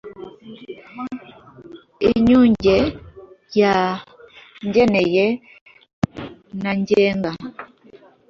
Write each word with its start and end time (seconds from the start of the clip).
inyunge 2.09 2.77
ya 3.59 3.75
ngenera 4.67 5.27
na 6.61 6.71
ngenga. 6.79 7.31